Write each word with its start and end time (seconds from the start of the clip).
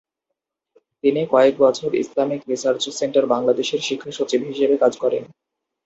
তিনি 1.03 1.21
কয়েক 1.31 1.55
বছর 1.57 1.89
ইসলামিক 1.95 2.41
রিসার্চ 2.49 2.83
সেন্টার 2.99 3.25
বাংলাদেশের 3.33 3.81
শিক্ষা 3.87 4.11
সচিব 4.17 4.41
হিসেবে 4.49 4.75
কাজ 4.77 4.93
করেন। 5.03 5.23